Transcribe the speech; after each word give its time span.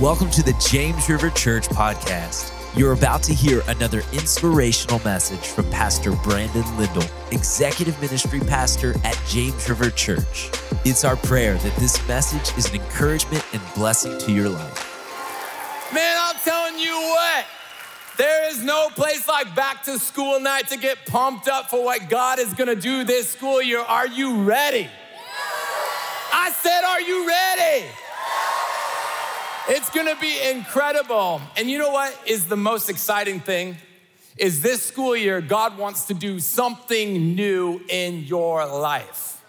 Welcome 0.00 0.30
to 0.30 0.42
the 0.42 0.54
James 0.66 1.10
River 1.10 1.28
Church 1.28 1.68
podcast. 1.68 2.54
You're 2.74 2.94
about 2.94 3.22
to 3.24 3.34
hear 3.34 3.62
another 3.68 3.98
inspirational 4.14 4.98
message 5.00 5.46
from 5.48 5.68
Pastor 5.70 6.12
Brandon 6.12 6.64
Lindell, 6.78 7.04
Executive 7.32 8.00
Ministry 8.00 8.40
Pastor 8.40 8.94
at 9.04 9.20
James 9.28 9.68
River 9.68 9.90
Church. 9.90 10.48
It's 10.86 11.04
our 11.04 11.16
prayer 11.16 11.56
that 11.58 11.76
this 11.76 12.08
message 12.08 12.56
is 12.56 12.70
an 12.70 12.80
encouragement 12.80 13.44
and 13.52 13.60
blessing 13.74 14.18
to 14.20 14.32
your 14.32 14.48
life. 14.48 15.92
Man, 15.92 16.16
I'm 16.18 16.36
telling 16.44 16.78
you 16.78 16.94
what, 16.94 17.44
there 18.16 18.48
is 18.48 18.64
no 18.64 18.88
place 18.94 19.28
like 19.28 19.54
back 19.54 19.82
to 19.82 19.98
school 19.98 20.40
night 20.40 20.66
to 20.68 20.78
get 20.78 20.96
pumped 21.08 21.46
up 21.46 21.68
for 21.68 21.84
what 21.84 22.08
God 22.08 22.38
is 22.38 22.54
gonna 22.54 22.74
do 22.74 23.04
this 23.04 23.28
school 23.32 23.60
year. 23.60 23.80
Are 23.80 24.06
you 24.06 24.44
ready? 24.44 24.88
I 26.32 26.52
said, 26.52 26.84
Are 26.84 27.02
you 27.02 27.28
ready? 27.28 27.86
It's 29.72 29.88
gonna 29.90 30.16
be 30.16 30.36
incredible. 30.50 31.40
And 31.56 31.70
you 31.70 31.78
know 31.78 31.92
what 31.92 32.18
is 32.26 32.46
the 32.46 32.56
most 32.56 32.90
exciting 32.90 33.38
thing? 33.38 33.76
Is 34.36 34.62
this 34.62 34.82
school 34.82 35.16
year, 35.16 35.40
God 35.40 35.78
wants 35.78 36.06
to 36.06 36.14
do 36.14 36.40
something 36.40 37.36
new 37.36 37.80
in 37.88 38.24
your 38.24 38.66
life. 38.66 39.40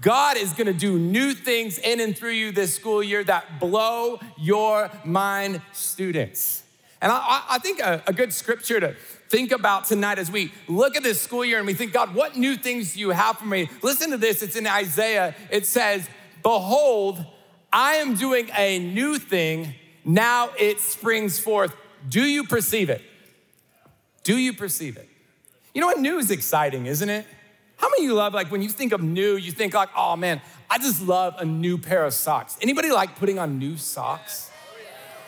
God 0.00 0.38
is 0.38 0.54
gonna 0.54 0.72
do 0.72 0.98
new 0.98 1.34
things 1.34 1.76
in 1.76 2.00
and 2.00 2.16
through 2.16 2.30
you 2.30 2.50
this 2.50 2.74
school 2.74 3.02
year 3.02 3.22
that 3.24 3.60
blow 3.60 4.20
your 4.38 4.90
mind, 5.04 5.60
students. 5.74 6.62
And 7.02 7.12
I, 7.12 7.44
I 7.50 7.58
think 7.58 7.80
a, 7.80 8.02
a 8.06 8.12
good 8.14 8.32
scripture 8.32 8.80
to 8.80 8.94
think 9.28 9.52
about 9.52 9.84
tonight 9.84 10.18
as 10.18 10.30
we 10.30 10.50
look 10.66 10.96
at 10.96 11.02
this 11.02 11.20
school 11.20 11.44
year 11.44 11.58
and 11.58 11.66
we 11.66 11.74
think, 11.74 11.92
God, 11.92 12.14
what 12.14 12.38
new 12.38 12.56
things 12.56 12.94
do 12.94 13.00
you 13.00 13.10
have 13.10 13.36
for 13.36 13.44
me? 13.44 13.68
Listen 13.82 14.12
to 14.12 14.16
this, 14.16 14.40
it's 14.40 14.56
in 14.56 14.66
Isaiah. 14.66 15.34
It 15.50 15.66
says, 15.66 16.08
Behold, 16.42 17.22
I 17.72 17.94
am 17.94 18.14
doing 18.14 18.50
a 18.56 18.78
new 18.78 19.18
thing. 19.18 19.74
Now 20.04 20.50
it 20.58 20.80
springs 20.80 21.38
forth. 21.38 21.74
Do 22.08 22.22
you 22.22 22.44
perceive 22.44 22.88
it? 22.90 23.02
Do 24.22 24.36
you 24.36 24.52
perceive 24.52 24.96
it? 24.96 25.08
You 25.74 25.80
know 25.80 25.86
what? 25.86 25.98
New 25.98 26.18
is 26.18 26.30
exciting, 26.30 26.86
isn't 26.86 27.08
it? 27.08 27.26
How 27.76 27.88
many 27.90 28.04
of 28.04 28.10
you 28.10 28.14
love, 28.14 28.34
like, 28.34 28.50
when 28.50 28.62
you 28.62 28.68
think 28.68 28.92
of 28.92 29.02
new, 29.02 29.36
you 29.36 29.52
think, 29.52 29.74
like, 29.74 29.90
oh 29.96 30.16
man, 30.16 30.40
I 30.68 30.78
just 30.78 31.00
love 31.02 31.34
a 31.38 31.44
new 31.44 31.78
pair 31.78 32.04
of 32.04 32.12
socks. 32.12 32.58
Anybody 32.60 32.90
like 32.90 33.16
putting 33.16 33.38
on 33.38 33.58
new 33.58 33.76
socks? 33.76 34.50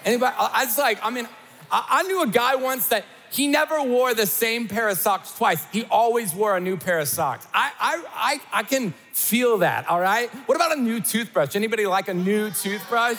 Anybody? 0.05 0.34
I 0.38 0.64
just 0.64 0.78
like, 0.78 0.98
I 1.05 1.11
mean, 1.11 1.28
I, 1.70 1.86
I 1.88 2.02
knew 2.05 2.22
a 2.22 2.27
guy 2.27 2.56
once 2.56 2.88
that 2.88 3.05
he 3.31 3.47
never 3.47 3.83
wore 3.83 4.14
the 4.14 4.27
same 4.27 4.67
pair 4.67 4.89
of 4.89 4.98
socks 4.98 5.33
twice. 5.36 5.64
He 5.73 5.84
always 5.84 6.34
wore 6.34 6.56
a 6.56 6.61
new 6.61 6.77
pair 6.77 6.98
of 6.98 7.09
socks. 7.09 7.47
I, 7.55 7.73
I, 7.78 8.05
I, 8.53 8.61
I 8.61 8.62
can 8.64 8.92
feel 9.12 9.59
that, 9.59 9.89
all 9.89 10.00
right? 10.00 10.28
What 10.47 10.56
about 10.56 10.77
a 10.77 10.81
new 10.81 11.00
toothbrush? 11.00 11.55
Anybody 11.55 11.86
like 11.86 12.08
a 12.08 12.14
new 12.14 12.51
toothbrush? 12.51 13.19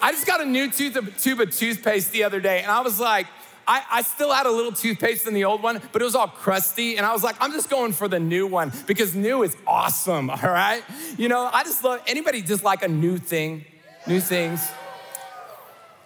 I 0.00 0.12
just 0.12 0.26
got 0.26 0.40
a 0.40 0.44
new 0.44 0.70
tooth, 0.70 0.96
tube 1.20 1.40
of 1.40 1.56
toothpaste 1.56 2.12
the 2.12 2.22
other 2.22 2.40
day, 2.40 2.60
and 2.62 2.70
I 2.70 2.80
was 2.80 3.00
like, 3.00 3.26
I, 3.66 3.82
I, 3.90 4.02
still 4.02 4.32
had 4.32 4.46
a 4.46 4.50
little 4.50 4.72
toothpaste 4.72 5.26
in 5.26 5.34
the 5.34 5.44
old 5.44 5.62
one, 5.62 5.82
but 5.92 6.00
it 6.00 6.04
was 6.04 6.14
all 6.14 6.26
crusty. 6.26 6.96
And 6.96 7.04
I 7.04 7.12
was 7.12 7.22
like, 7.22 7.36
I'm 7.38 7.52
just 7.52 7.68
going 7.68 7.92
for 7.92 8.08
the 8.08 8.18
new 8.18 8.46
one 8.46 8.72
because 8.86 9.14
new 9.14 9.42
is 9.42 9.54
awesome, 9.66 10.30
all 10.30 10.38
right? 10.42 10.82
You 11.18 11.28
know, 11.28 11.50
I 11.52 11.64
just 11.64 11.84
love 11.84 12.00
anybody 12.06 12.40
just 12.40 12.64
like 12.64 12.82
a 12.82 12.88
new 12.88 13.18
thing, 13.18 13.66
new 14.06 14.20
things. 14.20 14.66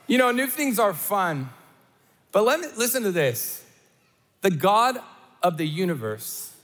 You 0.09 0.19
know, 0.19 0.33
new 0.33 0.49
things 0.49 0.81
are 0.81 0.93
fun. 0.93 1.51
But 2.33 2.45
let 2.45 2.61
me 2.61 2.69
listen 2.77 3.03
to 3.03 3.13
this. 3.13 3.63
The 4.41 4.51
God 4.51 4.99
of 5.43 5.59
the 5.59 5.67
universe 5.67 6.55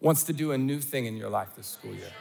wants 0.00 0.22
to 0.24 0.32
do 0.32 0.52
a 0.52 0.58
new 0.58 0.80
thing 0.80 1.06
in 1.06 1.16
your 1.16 1.28
life 1.28 1.48
this 1.56 1.66
school 1.66 1.92
year. 1.92 2.12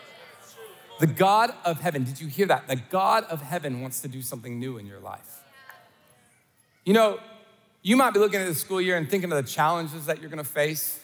The 1.00 1.08
God 1.08 1.54
of 1.66 1.82
heaven, 1.82 2.04
did 2.04 2.20
you 2.20 2.28
hear 2.28 2.48
that? 2.48 2.68
The 2.68 2.78
God 2.78 3.26
of 3.26 3.42
heaven 3.42 3.82
wants 3.82 4.02
to 4.02 4.08
do 4.08 4.22
something 4.22 4.60
new 4.60 4.78
in 4.78 4.86
your 4.86 5.00
life. 5.00 5.44
You 6.86 6.94
know, 6.94 7.20
you 7.82 7.98
might 7.98 8.14
be 8.14 8.20
looking 8.20 8.40
at 8.40 8.48
the 8.48 8.56
school 8.56 8.82
year 8.82 8.98
and 8.98 9.10
thinking 9.10 9.32
of 9.32 9.44
the 9.44 9.50
challenges 9.50 10.06
that 10.06 10.22
you're 10.22 10.30
gonna 10.30 10.44
face. 10.44 11.00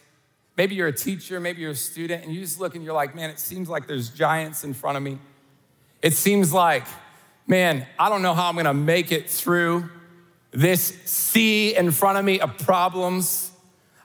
Maybe 0.58 0.76
you're 0.76 0.88
a 0.88 0.93
teacher, 0.93 1.39
maybe 1.39 1.61
you're 1.61 1.72
a 1.72 1.76
student, 1.76 2.23
and 2.23 2.33
you 2.33 2.42
just 2.42 2.60
look 2.60 2.76
and 2.76 2.83
you're 2.83 2.93
like, 2.93 3.16
man, 3.16 3.30
it 3.30 3.39
seems 3.39 3.70
like 3.70 3.88
there's 3.88 4.10
giants 4.10 4.64
in 4.64 4.73
front 4.73 4.98
of 4.98 5.04
me. 5.04 5.20
It 6.02 6.14
seems 6.14 6.54
like, 6.54 6.86
man, 7.48 7.86
I 7.99 8.10
don't 8.10 8.22
know 8.22 8.33
how 8.33 8.49
I'm 8.49 8.55
gonna 8.55 8.73
make 8.73 9.11
it 9.11 9.30
through 9.30 9.89
this 10.52 10.95
sea 11.06 11.76
in 11.76 11.92
front 11.92 12.17
of 12.17 12.26
me 12.26 12.39
of 12.39 12.58
problems. 12.60 13.52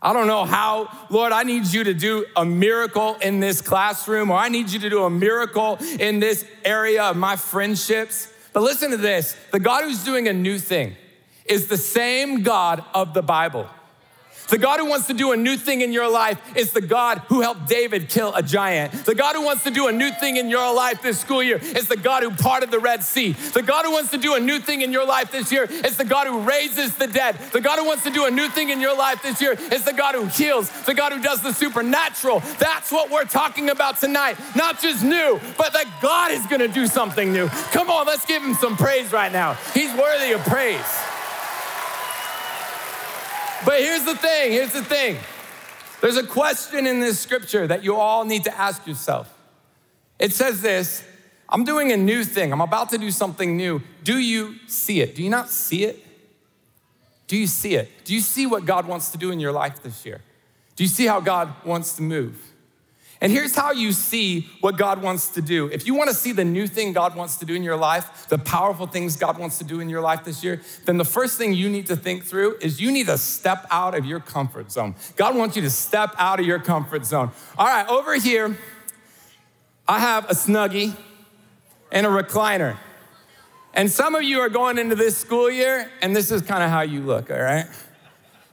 I 0.00 0.12
don't 0.12 0.26
know 0.26 0.44
how, 0.44 0.88
Lord, 1.10 1.32
I 1.32 1.42
need 1.42 1.66
you 1.66 1.84
to 1.84 1.94
do 1.94 2.26
a 2.36 2.44
miracle 2.44 3.16
in 3.20 3.40
this 3.40 3.60
classroom, 3.60 4.30
or 4.30 4.38
I 4.38 4.48
need 4.48 4.70
you 4.70 4.78
to 4.80 4.90
do 4.90 5.04
a 5.04 5.10
miracle 5.10 5.78
in 5.98 6.20
this 6.20 6.44
area 6.64 7.02
of 7.04 7.16
my 7.16 7.36
friendships. 7.36 8.32
But 8.52 8.62
listen 8.62 8.90
to 8.92 8.96
this 8.96 9.36
the 9.52 9.60
God 9.60 9.84
who's 9.84 10.04
doing 10.04 10.28
a 10.28 10.32
new 10.32 10.58
thing 10.58 10.96
is 11.44 11.68
the 11.68 11.76
same 11.76 12.42
God 12.42 12.84
of 12.94 13.14
the 13.14 13.22
Bible. 13.22 13.68
The 14.48 14.58
God 14.58 14.78
who 14.78 14.86
wants 14.86 15.08
to 15.08 15.14
do 15.14 15.32
a 15.32 15.36
new 15.36 15.56
thing 15.56 15.80
in 15.80 15.92
your 15.92 16.08
life 16.08 16.40
is 16.56 16.72
the 16.72 16.80
God 16.80 17.18
who 17.28 17.40
helped 17.40 17.68
David 17.68 18.08
kill 18.08 18.32
a 18.34 18.42
giant. 18.42 18.92
The 19.04 19.14
God 19.14 19.34
who 19.34 19.44
wants 19.44 19.64
to 19.64 19.70
do 19.70 19.88
a 19.88 19.92
new 19.92 20.10
thing 20.10 20.36
in 20.36 20.48
your 20.48 20.74
life 20.74 21.02
this 21.02 21.18
school 21.18 21.42
year 21.42 21.56
is 21.56 21.88
the 21.88 21.96
God 21.96 22.22
who 22.22 22.30
parted 22.30 22.70
the 22.70 22.78
Red 22.78 23.02
Sea. 23.02 23.32
The 23.32 23.62
God 23.62 23.84
who 23.84 23.92
wants 23.92 24.10
to 24.12 24.18
do 24.18 24.34
a 24.34 24.40
new 24.40 24.60
thing 24.60 24.82
in 24.82 24.92
your 24.92 25.06
life 25.06 25.32
this 25.32 25.50
year 25.50 25.64
is 25.64 25.96
the 25.96 26.04
God 26.04 26.26
who 26.26 26.40
raises 26.40 26.94
the 26.94 27.06
dead. 27.06 27.36
The 27.52 27.60
God 27.60 27.78
who 27.78 27.86
wants 27.86 28.04
to 28.04 28.10
do 28.10 28.26
a 28.26 28.30
new 28.30 28.48
thing 28.48 28.70
in 28.70 28.80
your 28.80 28.96
life 28.96 29.22
this 29.22 29.40
year 29.40 29.56
is 29.72 29.84
the 29.84 29.92
God 29.92 30.14
who 30.14 30.26
heals, 30.26 30.70
the 30.84 30.94
God 30.94 31.12
who 31.12 31.20
does 31.20 31.42
the 31.42 31.52
supernatural. 31.52 32.40
That's 32.58 32.92
what 32.92 33.10
we're 33.10 33.24
talking 33.24 33.70
about 33.70 33.98
tonight. 33.98 34.36
Not 34.54 34.80
just 34.80 35.02
new, 35.02 35.40
but 35.58 35.72
that 35.72 35.86
God 36.00 36.30
is 36.30 36.46
gonna 36.46 36.68
do 36.68 36.86
something 36.86 37.32
new. 37.32 37.48
Come 37.72 37.90
on, 37.90 38.06
let's 38.06 38.26
give 38.26 38.42
him 38.42 38.54
some 38.54 38.76
praise 38.76 39.12
right 39.12 39.32
now. 39.32 39.54
He's 39.74 39.92
worthy 39.94 40.32
of 40.32 40.40
praise. 40.42 41.15
But 43.66 43.80
here's 43.80 44.04
the 44.04 44.14
thing 44.14 44.52
here's 44.52 44.72
the 44.72 44.84
thing. 44.84 45.18
There's 46.00 46.16
a 46.16 46.26
question 46.26 46.86
in 46.86 47.00
this 47.00 47.18
scripture 47.18 47.66
that 47.66 47.82
you 47.82 47.96
all 47.96 48.24
need 48.24 48.44
to 48.44 48.56
ask 48.56 48.86
yourself. 48.86 49.36
It 50.20 50.32
says 50.32 50.62
this 50.62 51.04
I'm 51.48 51.64
doing 51.64 51.90
a 51.90 51.96
new 51.96 52.22
thing, 52.24 52.52
I'm 52.52 52.60
about 52.60 52.90
to 52.90 52.98
do 52.98 53.10
something 53.10 53.56
new. 53.56 53.82
Do 54.04 54.18
you 54.18 54.54
see 54.68 55.00
it? 55.00 55.16
Do 55.16 55.22
you 55.22 55.30
not 55.30 55.50
see 55.50 55.84
it? 55.84 56.02
Do 57.26 57.36
you 57.36 57.48
see 57.48 57.74
it? 57.74 57.90
Do 58.04 58.14
you 58.14 58.20
see 58.20 58.46
what 58.46 58.64
God 58.64 58.86
wants 58.86 59.10
to 59.10 59.18
do 59.18 59.32
in 59.32 59.40
your 59.40 59.50
life 59.50 59.82
this 59.82 60.06
year? 60.06 60.22
Do 60.76 60.84
you 60.84 60.88
see 60.88 61.06
how 61.06 61.18
God 61.18 61.52
wants 61.64 61.96
to 61.96 62.02
move? 62.02 62.40
And 63.20 63.32
here's 63.32 63.54
how 63.54 63.72
you 63.72 63.92
see 63.92 64.48
what 64.60 64.76
God 64.76 65.00
wants 65.00 65.28
to 65.30 65.42
do. 65.42 65.68
If 65.68 65.86
you 65.86 65.94
want 65.94 66.10
to 66.10 66.14
see 66.14 66.32
the 66.32 66.44
new 66.44 66.66
thing 66.66 66.92
God 66.92 67.16
wants 67.16 67.36
to 67.36 67.46
do 67.46 67.54
in 67.54 67.62
your 67.62 67.76
life, 67.76 68.28
the 68.28 68.36
powerful 68.36 68.86
things 68.86 69.16
God 69.16 69.38
wants 69.38 69.56
to 69.58 69.64
do 69.64 69.80
in 69.80 69.88
your 69.88 70.02
life 70.02 70.24
this 70.24 70.44
year, 70.44 70.60
then 70.84 70.98
the 70.98 71.04
first 71.04 71.38
thing 71.38 71.54
you 71.54 71.70
need 71.70 71.86
to 71.86 71.96
think 71.96 72.24
through 72.24 72.58
is 72.60 72.80
you 72.80 72.92
need 72.92 73.06
to 73.06 73.16
step 73.16 73.66
out 73.70 73.94
of 73.94 74.04
your 74.04 74.20
comfort 74.20 74.70
zone. 74.70 74.94
God 75.16 75.34
wants 75.34 75.56
you 75.56 75.62
to 75.62 75.70
step 75.70 76.14
out 76.18 76.40
of 76.40 76.46
your 76.46 76.58
comfort 76.58 77.06
zone. 77.06 77.30
All 77.56 77.66
right, 77.66 77.88
over 77.88 78.16
here, 78.16 78.58
I 79.88 79.98
have 79.98 80.28
a 80.28 80.34
snuggie 80.34 80.94
and 81.90 82.06
a 82.06 82.10
recliner. 82.10 82.76
And 83.72 83.90
some 83.90 84.14
of 84.14 84.22
you 84.22 84.40
are 84.40 84.48
going 84.48 84.78
into 84.78 84.94
this 84.94 85.16
school 85.16 85.50
year, 85.50 85.90
and 86.02 86.14
this 86.14 86.30
is 86.30 86.42
kind 86.42 86.62
of 86.62 86.70
how 86.70 86.82
you 86.82 87.00
look, 87.00 87.30
all 87.30 87.40
right? 87.40 87.66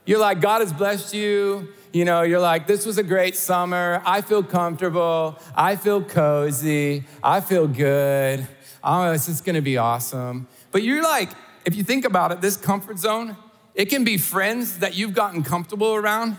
You're 0.05 0.19
like, 0.19 0.41
God 0.41 0.61
has 0.61 0.71
blessed 0.73 1.13
you 1.13 1.69
you 1.93 2.05
know, 2.05 2.23
you're 2.23 2.39
like, 2.39 2.65
this 2.65 2.87
was 2.87 2.97
a 2.97 3.03
great 3.03 3.35
summer. 3.35 4.01
I 4.03 4.21
feel 4.21 4.41
comfortable. 4.41 5.39
I 5.55 5.75
feel 5.75 6.03
cozy. 6.03 7.03
I 7.23 7.39
feel 7.39 7.67
good. 7.67 8.47
Oh, 8.83 9.11
this 9.11 9.29
is 9.29 9.41
gonna 9.41 9.61
be 9.61 9.77
awesome. 9.77 10.47
But 10.71 10.81
you're 10.81 11.03
like, 11.03 11.29
if 11.65 11.75
you 11.75 11.83
think 11.83 12.03
about 12.03 12.31
it, 12.31 12.41
this 12.41 12.57
comfort 12.57 12.97
zone, 12.97 13.37
it 13.75 13.85
can 13.85 14.03
be 14.03 14.17
friends 14.17 14.79
that 14.79 14.95
you've 14.95 15.13
gotten 15.13 15.43
comfortable 15.43 15.93
around, 15.93 16.37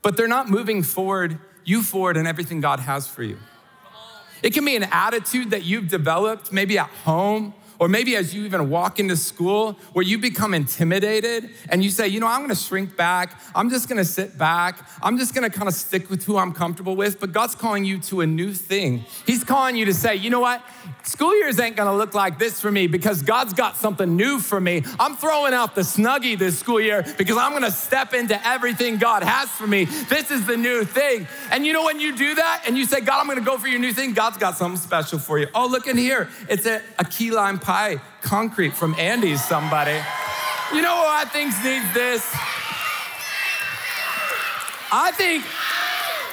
but 0.00 0.16
they're 0.16 0.26
not 0.26 0.48
moving 0.48 0.82
forward, 0.82 1.38
you 1.64 1.82
forward 1.82 2.16
in 2.16 2.26
everything 2.26 2.62
God 2.62 2.80
has 2.80 3.06
for 3.06 3.22
you. 3.22 3.36
It 4.42 4.54
can 4.54 4.64
be 4.64 4.76
an 4.76 4.84
attitude 4.84 5.50
that 5.50 5.64
you've 5.64 5.88
developed, 5.88 6.52
maybe 6.52 6.78
at 6.78 6.88
home 6.88 7.52
or 7.78 7.88
maybe 7.88 8.16
as 8.16 8.34
you 8.34 8.44
even 8.44 8.70
walk 8.70 8.98
into 8.98 9.16
school 9.16 9.78
where 9.92 10.04
you 10.04 10.18
become 10.18 10.54
intimidated 10.54 11.50
and 11.68 11.82
you 11.82 11.90
say, 11.90 12.08
you 12.08 12.20
know, 12.20 12.26
I'm 12.26 12.40
gonna 12.40 12.54
shrink 12.54 12.96
back. 12.96 13.40
I'm 13.54 13.70
just 13.70 13.88
gonna 13.88 14.04
sit 14.04 14.38
back. 14.38 14.88
I'm 15.02 15.18
just 15.18 15.34
gonna 15.34 15.50
kind 15.50 15.68
of 15.68 15.74
stick 15.74 16.10
with 16.10 16.24
who 16.24 16.36
I'm 16.36 16.52
comfortable 16.52 16.96
with. 16.96 17.20
But 17.20 17.32
God's 17.32 17.54
calling 17.54 17.84
you 17.84 17.98
to 18.00 18.20
a 18.20 18.26
new 18.26 18.52
thing. 18.52 19.04
He's 19.26 19.44
calling 19.44 19.76
you 19.76 19.84
to 19.86 19.94
say, 19.94 20.16
you 20.16 20.30
know 20.30 20.40
what? 20.40 20.62
School 21.02 21.36
years 21.36 21.60
ain't 21.60 21.76
gonna 21.76 21.96
look 21.96 22.14
like 22.14 22.38
this 22.38 22.60
for 22.60 22.70
me 22.70 22.86
because 22.86 23.22
God's 23.22 23.52
got 23.52 23.76
something 23.76 24.16
new 24.16 24.40
for 24.40 24.60
me. 24.60 24.82
I'm 24.98 25.16
throwing 25.16 25.54
out 25.54 25.74
the 25.74 25.82
snuggie 25.82 26.38
this 26.38 26.58
school 26.58 26.80
year 26.80 27.04
because 27.16 27.36
I'm 27.36 27.52
gonna 27.52 27.70
step 27.70 28.14
into 28.14 28.44
everything 28.46 28.98
God 28.98 29.22
has 29.22 29.48
for 29.50 29.66
me. 29.66 29.84
This 29.84 30.30
is 30.30 30.46
the 30.46 30.56
new 30.56 30.84
thing. 30.84 31.26
And 31.50 31.64
you 31.66 31.72
know, 31.72 31.84
when 31.84 32.00
you 32.00 32.16
do 32.16 32.34
that 32.34 32.64
and 32.66 32.76
you 32.76 32.84
say, 32.84 33.00
God, 33.00 33.20
I'm 33.20 33.28
gonna 33.28 33.40
go 33.40 33.58
for 33.58 33.68
your 33.68 33.78
new 33.78 33.92
thing, 33.92 34.14
God's 34.14 34.38
got 34.38 34.56
something 34.56 34.80
special 34.80 35.18
for 35.18 35.38
you. 35.38 35.46
Oh, 35.54 35.66
look 35.66 35.86
in 35.86 35.96
here. 35.96 36.28
It's 36.48 36.66
a, 36.66 36.82
a 36.98 37.04
key 37.04 37.30
lime 37.30 37.58
pie 37.66 38.00
concrete 38.22 38.72
from 38.72 38.94
Andy's, 38.94 39.44
somebody. 39.44 39.98
You 40.72 40.82
know 40.82 40.94
who 40.94 41.04
I 41.04 41.24
think 41.26 41.50
needs 41.64 41.92
this? 41.92 42.22
I 44.92 45.10
think 45.10 45.44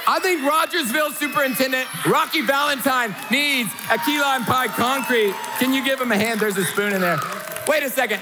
I 0.06 0.20
think 0.20 0.46
Rogersville 0.46 1.10
Superintendent 1.10 1.88
Rocky 2.06 2.40
Valentine 2.42 3.14
needs 3.32 3.68
a 3.90 3.98
key 3.98 4.20
lime 4.20 4.44
pie 4.44 4.68
concrete. 4.68 5.34
Can 5.58 5.74
you 5.74 5.84
give 5.84 6.00
him 6.00 6.12
a 6.12 6.16
hand? 6.16 6.38
There's 6.38 6.56
a 6.56 6.64
spoon 6.64 6.92
in 6.92 7.00
there. 7.00 7.18
Wait 7.66 7.82
a 7.82 7.90
second. 7.90 8.20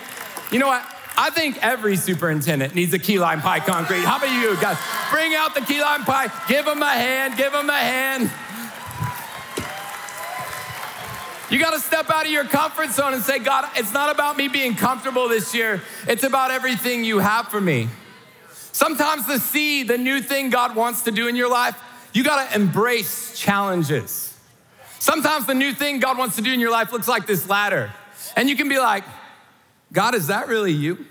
You 0.50 0.58
know 0.58 0.68
what? 0.68 0.82
I 1.14 1.28
think 1.28 1.62
every 1.62 1.96
superintendent 1.96 2.74
needs 2.74 2.94
a 2.94 2.98
key 2.98 3.18
lime 3.18 3.42
pie 3.42 3.60
concrete. 3.60 4.04
How 4.04 4.16
about 4.16 4.32
you 4.32 4.56
guys? 4.56 4.78
Bring 5.10 5.34
out 5.34 5.54
the 5.54 5.60
key 5.60 5.82
lime 5.82 6.04
pie. 6.04 6.32
Give 6.48 6.66
him 6.66 6.80
a 6.80 6.88
hand. 6.88 7.36
Give 7.36 7.52
him 7.52 7.68
a 7.68 7.76
hand. 7.76 8.30
You 11.52 11.58
got 11.58 11.74
to 11.74 11.80
step 11.80 12.08
out 12.08 12.24
of 12.24 12.32
your 12.32 12.44
comfort 12.44 12.92
zone 12.92 13.12
and 13.12 13.22
say, 13.22 13.38
God, 13.38 13.68
it's 13.76 13.92
not 13.92 14.10
about 14.10 14.38
me 14.38 14.48
being 14.48 14.74
comfortable 14.74 15.28
this 15.28 15.54
year. 15.54 15.82
It's 16.08 16.24
about 16.24 16.50
everything 16.50 17.04
you 17.04 17.18
have 17.18 17.48
for 17.48 17.60
me. 17.60 17.88
Sometimes 18.72 19.26
to 19.26 19.38
see 19.38 19.82
the 19.82 19.98
new 19.98 20.22
thing 20.22 20.48
God 20.48 20.74
wants 20.74 21.02
to 21.02 21.10
do 21.10 21.28
in 21.28 21.36
your 21.36 21.50
life, 21.50 21.78
you 22.14 22.24
got 22.24 22.48
to 22.48 22.54
embrace 22.56 23.38
challenges. 23.38 24.34
Sometimes 24.98 25.44
the 25.44 25.52
new 25.52 25.74
thing 25.74 26.00
God 26.00 26.16
wants 26.16 26.36
to 26.36 26.42
do 26.42 26.50
in 26.50 26.58
your 26.58 26.70
life 26.70 26.90
looks 26.90 27.06
like 27.06 27.26
this 27.26 27.46
ladder. 27.46 27.92
And 28.34 28.48
you 28.48 28.56
can 28.56 28.70
be 28.70 28.78
like, 28.78 29.04
God, 29.92 30.14
is 30.14 30.28
that 30.28 30.48
really 30.48 30.72
you? 30.72 31.04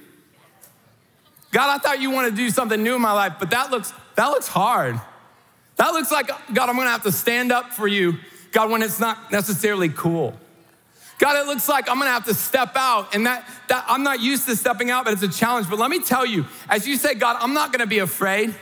God, 1.52 1.70
I 1.70 1.78
thought 1.78 2.02
you 2.02 2.10
wanted 2.10 2.32
to 2.32 2.38
do 2.38 2.50
something 2.50 2.82
new 2.82 2.96
in 2.96 3.02
my 3.02 3.12
life, 3.12 3.34
but 3.40 3.52
that 3.52 3.70
looks 3.70 3.94
that 4.16 4.30
looks 4.30 4.48
hard. 4.48 5.00
That 5.76 5.90
looks 5.90 6.12
like 6.12 6.30
God, 6.52 6.68
I'm 6.68 6.76
going 6.76 6.88
to 6.88 6.92
have 6.92 7.04
to 7.04 7.12
stand 7.12 7.52
up 7.52 7.74
for 7.74 7.88
you 7.88 8.18
God, 8.52 8.70
when 8.70 8.82
it's 8.82 9.00
not 9.00 9.32
necessarily 9.32 9.90
cool. 9.90 10.34
God, 11.18 11.38
it 11.38 11.48
looks 11.48 11.70
like 11.70 11.88
I'm 11.90 12.00
gonna 12.00 12.10
have 12.10 12.26
to 12.26 12.34
step 12.34 12.72
out, 12.76 13.14
and 13.14 13.28
that, 13.28 13.48
that 13.70 13.86
I'm 13.88 14.04
not 14.04 14.20
used 14.20 14.48
to 14.48 14.56
stepping 14.56 14.90
out, 14.90 15.06
but 15.06 15.14
it's 15.14 15.22
a 15.22 15.28
challenge. 15.28 15.70
But 15.70 15.78
let 15.78 15.92
me 15.92 16.00
tell 16.00 16.26
you, 16.26 16.46
as 16.68 16.88
you 16.88 16.98
say, 16.98 17.14
God, 17.14 17.38
I'm 17.40 17.54
not 17.54 17.72
gonna 17.72 17.86
be 17.86 18.00
afraid. 18.00 18.56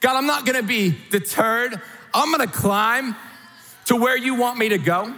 God, 0.00 0.16
I'm 0.16 0.26
not 0.26 0.44
gonna 0.44 0.64
be 0.64 0.98
deterred. 1.10 1.80
I'm 2.12 2.30
gonna 2.32 2.48
climb 2.48 3.14
to 3.86 3.96
where 3.96 4.16
you 4.16 4.34
want 4.34 4.58
me 4.58 4.70
to 4.70 4.78
go. 4.78 5.14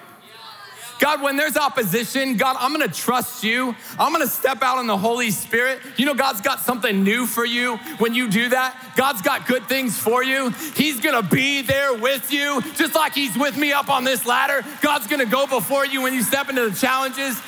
God, 1.05 1.21
when 1.21 1.37
there's 1.37 1.59
opposition, 1.59 2.39
God, 2.39 2.57
I'm 2.59 2.73
gonna 2.73 2.89
trust 2.89 3.45
you. 3.45 3.77
I'm 3.99 4.11
gonna 4.11 4.27
step 4.27 4.63
out 4.63 4.81
in 4.81 4.87
the 4.87 4.97
Holy 4.97 5.31
Spirit. 5.31 5.81
You 5.99 6.07
know, 6.07 6.15
God's 6.15 6.41
got 6.41 6.61
something 6.61 7.05
new 7.05 7.27
for 7.27 7.45
you 7.45 7.77
when 7.99 8.15
you 8.15 8.27
do 8.27 8.49
that. 8.49 8.75
God's 8.97 9.21
got 9.21 9.47
good 9.47 9.69
things 9.69 9.99
for 9.99 10.25
you. 10.25 10.49
He's 10.75 11.01
gonna 11.01 11.23
be 11.23 11.61
there 11.61 11.93
with 11.93 12.33
you, 12.33 12.63
just 12.77 12.95
like 12.95 13.13
He's 13.13 13.37
with 13.37 13.59
me 13.59 13.71
up 13.71 13.91
on 13.91 14.05
this 14.05 14.25
ladder. 14.25 14.65
God's 14.81 15.07
gonna 15.07 15.27
go 15.27 15.47
before 15.47 15.85
you 15.85 16.01
when 16.01 16.15
you 16.15 16.23
step 16.23 16.49
into 16.49 16.71
the 16.71 16.75
challenges, 16.75 17.39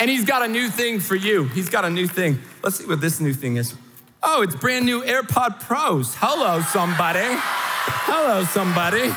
and 0.00 0.10
He's 0.10 0.24
got 0.24 0.42
a 0.42 0.48
new 0.48 0.68
thing 0.68 0.98
for 0.98 1.14
you. 1.14 1.44
He's 1.44 1.68
got 1.68 1.84
a 1.84 1.90
new 1.90 2.08
thing. 2.08 2.40
Let's 2.64 2.78
see 2.78 2.84
what 2.86 3.00
this 3.00 3.20
new 3.20 3.32
thing 3.32 3.58
is. 3.58 3.76
Oh, 4.24 4.42
it's 4.42 4.56
brand 4.56 4.86
new 4.86 5.02
AirPod 5.02 5.60
Pros. 5.60 6.16
Hello, 6.16 6.62
somebody. 6.62 7.22
Hello, 7.22 8.42
somebody. 8.42 9.12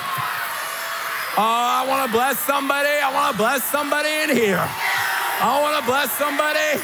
Oh, 1.40 1.44
I 1.44 1.86
want 1.88 2.08
to 2.08 2.12
bless 2.12 2.40
somebody. 2.40 2.90
I 2.90 3.14
want 3.14 3.32
to 3.34 3.38
bless 3.38 3.64
somebody 3.66 4.10
in 4.10 4.36
here. 4.36 4.58
I 4.58 5.62
want 5.62 5.78
to 5.78 5.86
bless 5.86 6.12
somebody. 6.14 6.82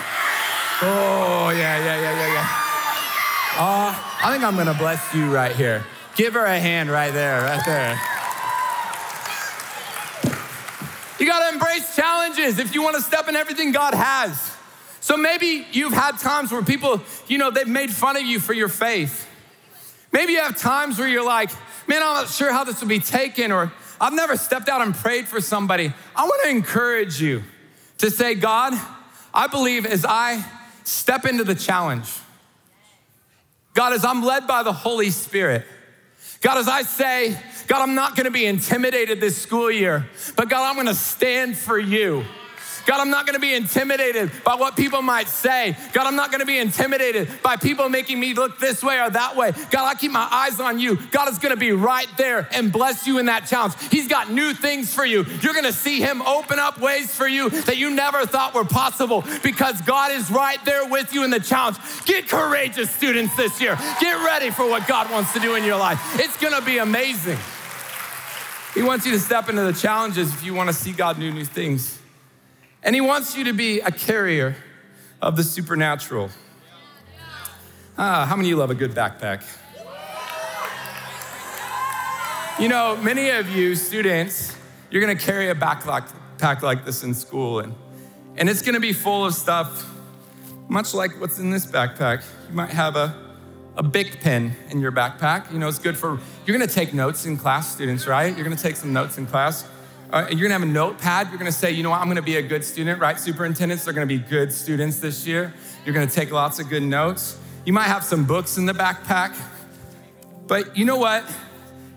Oh, 0.85 1.49
yeah, 1.49 1.79
yeah, 1.79 1.99
yeah, 1.99 2.13
yeah, 2.13 2.33
yeah. 2.33 2.47
Oh, 3.57 4.19
I 4.23 4.31
think 4.31 4.43
I'm 4.43 4.53
going 4.53 4.67
to 4.67 4.75
bless 4.75 5.13
you 5.15 5.33
right 5.33 5.55
here. 5.55 5.83
Give 6.15 6.35
her 6.35 6.45
a 6.45 6.59
hand 6.59 6.91
right 6.91 7.11
there, 7.11 7.41
right 7.41 7.65
there. 7.65 7.99
You 11.19 11.25
got 11.25 11.49
to 11.49 11.53
embrace 11.53 11.95
challenges 11.95 12.59
if 12.59 12.75
you 12.75 12.83
want 12.83 12.95
to 12.95 13.01
step 13.01 13.27
in 13.27 13.35
everything 13.35 13.71
God 13.71 13.95
has. 13.95 14.51
So 14.99 15.17
maybe 15.17 15.65
you've 15.71 15.93
had 15.93 16.19
times 16.19 16.51
where 16.51 16.61
people, 16.61 17.01
you 17.27 17.39
know, 17.39 17.49
they've 17.49 17.67
made 17.67 17.91
fun 17.91 18.17
of 18.17 18.23
you 18.23 18.39
for 18.39 18.53
your 18.53 18.69
faith. 18.69 19.27
Maybe 20.11 20.33
you 20.33 20.39
have 20.41 20.57
times 20.57 20.99
where 20.99 21.07
you're 21.07 21.25
like, 21.25 21.49
man, 21.87 22.03
I'm 22.03 22.13
not 22.13 22.29
sure 22.29 22.51
how 22.51 22.63
this 22.63 22.81
will 22.81 22.87
be 22.87 22.99
taken, 22.99 23.51
or 23.51 23.71
I've 24.03 24.11
never 24.11 24.35
stepped 24.35 24.67
out 24.67 24.81
and 24.81 24.93
prayed 24.93 25.29
for 25.29 25.39
somebody. 25.39 25.93
I 26.13 26.25
want 26.25 26.43
to 26.43 26.49
encourage 26.49 27.21
you 27.21 27.41
to 27.99 28.11
say, 28.11 28.35
God, 28.35 28.73
I 29.33 29.47
believe 29.47 29.85
as 29.85 30.05
I 30.05 30.43
step 30.83 31.25
into 31.25 31.45
the 31.45 31.55
challenge, 31.55 32.11
God, 33.73 33.93
as 33.93 34.03
I'm 34.03 34.21
led 34.21 34.45
by 34.45 34.61
the 34.61 34.73
Holy 34.73 35.09
Spirit, 35.09 35.65
God, 36.41 36.57
as 36.57 36.67
I 36.67 36.81
say, 36.81 37.39
God, 37.67 37.81
I'm 37.81 37.95
not 37.95 38.17
gonna 38.17 38.29
be 38.29 38.45
intimidated 38.45 39.21
this 39.21 39.41
school 39.41 39.71
year, 39.71 40.05
but 40.35 40.49
God, 40.49 40.69
I'm 40.69 40.75
gonna 40.75 40.93
stand 40.93 41.57
for 41.57 41.79
you. 41.79 42.25
God, 42.85 42.99
I'm 42.99 43.09
not 43.09 43.25
gonna 43.25 43.39
be 43.39 43.53
intimidated 43.53 44.31
by 44.43 44.55
what 44.55 44.75
people 44.75 45.01
might 45.01 45.27
say. 45.27 45.77
God, 45.93 46.05
I'm 46.05 46.15
not 46.15 46.31
gonna 46.31 46.45
be 46.45 46.57
intimidated 46.57 47.29
by 47.41 47.55
people 47.55 47.87
making 47.89 48.19
me 48.19 48.33
look 48.33 48.59
this 48.59 48.83
way 48.83 48.99
or 48.99 49.09
that 49.09 49.35
way. 49.35 49.51
God, 49.71 49.85
I 49.85 49.95
keep 49.95 50.11
my 50.11 50.27
eyes 50.29 50.59
on 50.59 50.79
you. 50.79 50.97
God 51.11 51.29
is 51.29 51.39
gonna 51.39 51.55
be 51.55 51.71
right 51.71 52.07
there 52.17 52.47
and 52.51 52.71
bless 52.71 53.07
you 53.07 53.19
in 53.19 53.27
that 53.27 53.47
challenge. 53.47 53.75
He's 53.89 54.07
got 54.07 54.31
new 54.31 54.53
things 54.53 54.93
for 54.93 55.05
you. 55.05 55.25
You're 55.41 55.53
gonna 55.53 55.71
see 55.71 55.99
Him 55.99 56.21
open 56.21 56.59
up 56.59 56.79
ways 56.79 57.13
for 57.15 57.27
you 57.27 57.49
that 57.49 57.77
you 57.77 57.89
never 57.89 58.25
thought 58.25 58.53
were 58.53 58.65
possible 58.65 59.23
because 59.43 59.81
God 59.81 60.11
is 60.11 60.29
right 60.29 60.63
there 60.65 60.85
with 60.85 61.13
you 61.13 61.23
in 61.23 61.29
the 61.29 61.39
challenge. 61.39 61.77
Get 62.05 62.27
courageous, 62.27 62.91
students, 62.91 63.35
this 63.37 63.61
year. 63.61 63.77
Get 64.01 64.23
ready 64.25 64.49
for 64.49 64.69
what 64.69 64.87
God 64.87 65.09
wants 65.09 65.31
to 65.33 65.39
do 65.39 65.55
in 65.55 65.63
your 65.63 65.77
life. 65.77 65.99
It's 66.19 66.35
gonna 66.37 66.61
be 66.61 66.79
amazing. 66.79 67.37
He 68.73 68.81
wants 68.81 69.05
you 69.05 69.11
to 69.13 69.19
step 69.19 69.49
into 69.49 69.61
the 69.61 69.73
challenges 69.73 70.33
if 70.33 70.43
you 70.43 70.53
wanna 70.53 70.73
see 70.73 70.91
God 70.91 71.19
do 71.19 71.31
new 71.31 71.45
things. 71.45 71.99
And 72.83 72.95
He 72.95 73.01
wants 73.01 73.35
you 73.35 73.45
to 73.45 73.53
be 73.53 73.79
a 73.79 73.91
carrier 73.91 74.55
of 75.21 75.37
the 75.37 75.43
supernatural. 75.43 76.29
Ah, 77.97 78.25
how 78.25 78.35
many 78.35 78.49
of 78.49 78.49
you 78.49 78.57
love 78.57 78.71
a 78.71 78.75
good 78.75 78.91
backpack? 78.91 79.43
You 82.59 82.67
know, 82.67 82.95
many 82.97 83.29
of 83.29 83.49
you 83.49 83.75
students, 83.75 84.55
you're 84.91 85.01
gonna 85.01 85.15
carry 85.15 85.49
a 85.49 85.55
backpack 85.55 86.61
like 86.61 86.85
this 86.85 87.03
in 87.03 87.13
school, 87.13 87.59
and, 87.59 87.73
and 88.35 88.49
it's 88.49 88.61
gonna 88.61 88.79
be 88.79 88.93
full 88.93 89.25
of 89.25 89.33
stuff, 89.33 89.89
much 90.67 90.93
like 90.93 91.19
what's 91.19 91.39
in 91.39 91.49
this 91.51 91.65
backpack. 91.65 92.23
You 92.49 92.55
might 92.55 92.69
have 92.69 92.95
a, 92.95 93.15
a 93.75 93.83
Bic 93.83 94.19
pen 94.21 94.55
in 94.69 94.81
your 94.81 94.91
backpack. 94.91 95.51
You 95.51 95.57
know, 95.57 95.67
it's 95.67 95.79
good 95.79 95.97
for, 95.97 96.19
you're 96.45 96.57
gonna 96.57 96.69
take 96.69 96.93
notes 96.93 97.25
in 97.25 97.37
class, 97.37 97.73
students, 97.73 98.07
right? 98.07 98.35
You're 98.35 98.43
gonna 98.43 98.55
take 98.55 98.75
some 98.75 98.91
notes 98.91 99.17
in 99.17 99.25
class. 99.25 99.67
Uh, 100.13 100.27
you're 100.29 100.47
gonna 100.47 100.53
have 100.53 100.61
a 100.61 100.65
notepad. 100.71 101.29
You're 101.29 101.39
gonna 101.39 101.51
say, 101.51 101.71
you 101.71 101.81
know 101.81 101.89
what, 101.89 101.99
I'm 101.99 102.07
gonna 102.07 102.21
be 102.21 102.35
a 102.35 102.41
good 102.43 102.63
student, 102.63 103.01
right? 103.01 103.19
Superintendents, 103.19 103.83
they're 103.83 103.95
gonna 103.95 104.05
be 104.05 104.19
good 104.19 104.53
students 104.53 104.99
this 104.99 105.25
year. 105.25 105.51
You're 105.85 105.95
gonna 105.95 106.05
take 106.05 106.31
lots 106.31 106.59
of 106.59 106.69
good 106.69 106.83
notes. 106.83 107.35
You 107.65 107.73
might 107.73 107.87
have 107.87 108.03
some 108.03 108.23
books 108.23 108.57
in 108.57 108.67
the 108.67 108.73
backpack. 108.73 109.35
But 110.45 110.77
you 110.77 110.85
know 110.85 110.97
what? 110.97 111.23